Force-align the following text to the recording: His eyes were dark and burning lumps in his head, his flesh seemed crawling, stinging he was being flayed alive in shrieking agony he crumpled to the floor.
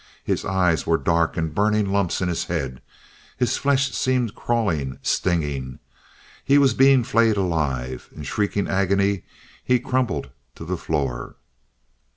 His 0.23 0.43
eyes 0.43 0.87
were 0.87 0.97
dark 0.97 1.37
and 1.37 1.53
burning 1.53 1.91
lumps 1.91 2.21
in 2.21 2.27
his 2.27 2.45
head, 2.45 2.81
his 3.37 3.55
flesh 3.57 3.91
seemed 3.91 4.33
crawling, 4.33 4.97
stinging 5.03 5.77
he 6.43 6.57
was 6.57 6.73
being 6.73 7.03
flayed 7.03 7.37
alive 7.37 8.09
in 8.11 8.23
shrieking 8.23 8.67
agony 8.67 9.25
he 9.63 9.79
crumpled 9.79 10.31
to 10.55 10.65
the 10.65 10.75
floor. 10.75 11.35